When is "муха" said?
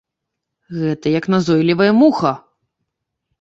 2.01-2.33